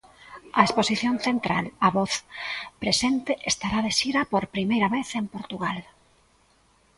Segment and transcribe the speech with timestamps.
[0.59, 2.13] A exposición central A voz
[2.81, 5.79] presente estará de xira por primeira vez en Portugal.